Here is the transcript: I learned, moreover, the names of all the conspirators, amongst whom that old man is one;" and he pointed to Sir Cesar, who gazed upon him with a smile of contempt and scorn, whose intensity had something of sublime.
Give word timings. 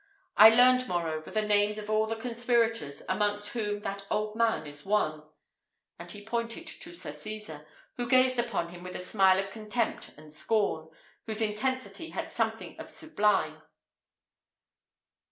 I 0.35 0.49
learned, 0.49 0.87
moreover, 0.87 1.29
the 1.29 1.43
names 1.43 1.77
of 1.77 1.87
all 1.87 2.07
the 2.07 2.15
conspirators, 2.15 3.03
amongst 3.07 3.49
whom 3.49 3.81
that 3.81 4.07
old 4.09 4.35
man 4.35 4.65
is 4.65 4.83
one;" 4.83 5.21
and 5.99 6.09
he 6.09 6.25
pointed 6.25 6.65
to 6.65 6.95
Sir 6.95 7.11
Cesar, 7.11 7.67
who 7.97 8.09
gazed 8.09 8.39
upon 8.39 8.69
him 8.69 8.81
with 8.81 8.95
a 8.95 8.99
smile 9.05 9.37
of 9.37 9.51
contempt 9.51 10.09
and 10.17 10.33
scorn, 10.33 10.89
whose 11.27 11.39
intensity 11.39 12.09
had 12.09 12.31
something 12.31 12.79
of 12.79 12.89
sublime. 12.89 13.61